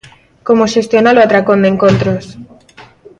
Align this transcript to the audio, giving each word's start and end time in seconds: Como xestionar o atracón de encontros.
Como 0.47 0.71
xestionar 0.73 1.15
o 1.17 1.23
atracón 1.23 1.59
de 1.61 1.69
encontros. 1.73 2.25